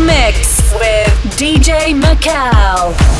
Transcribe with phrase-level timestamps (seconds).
[0.00, 3.19] Mix with DJ Macau.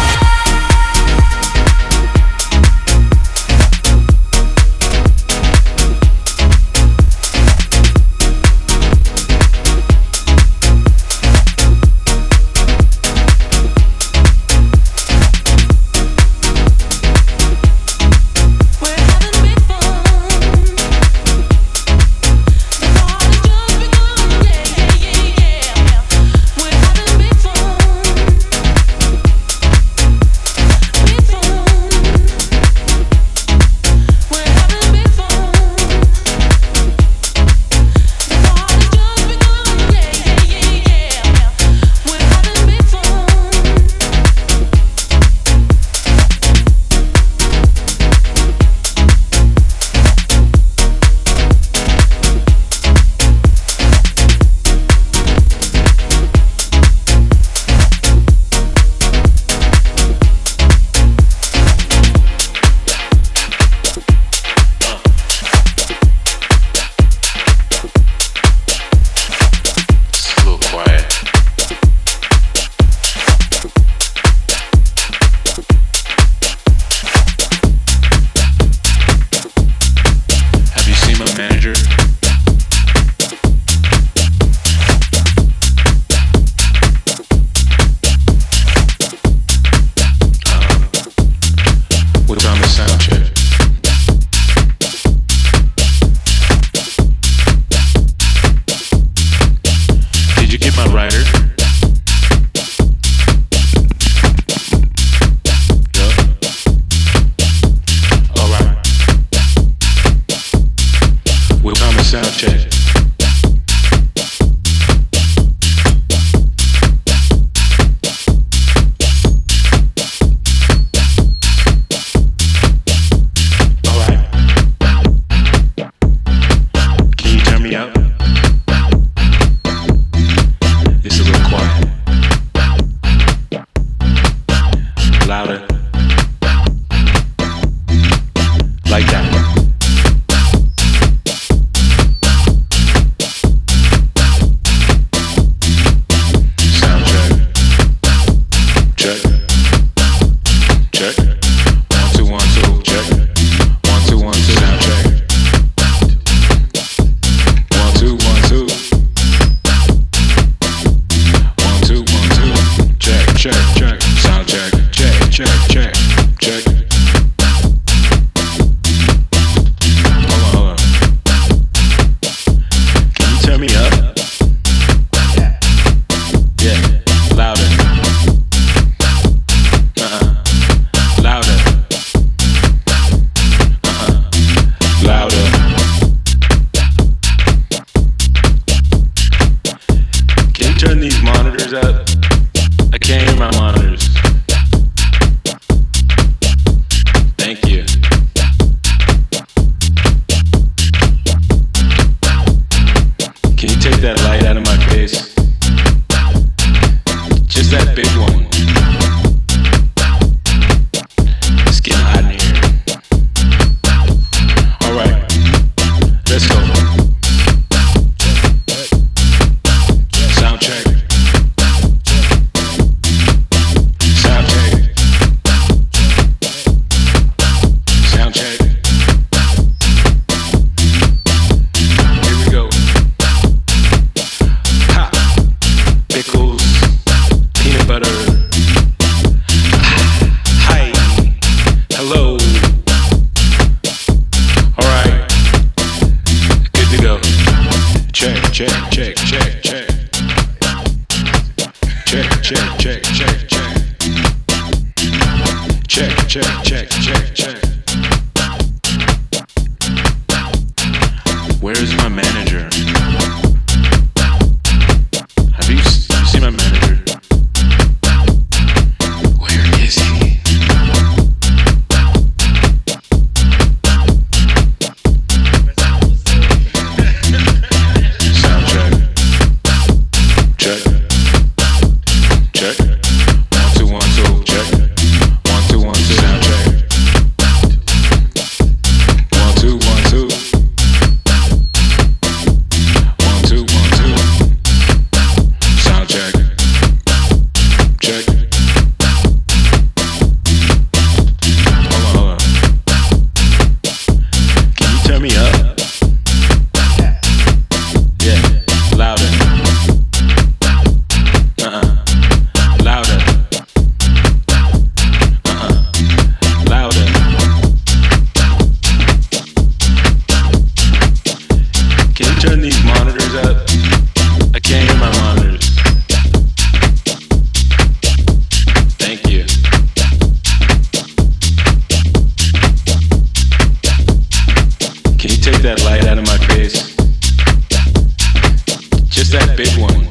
[339.57, 340.10] Ready for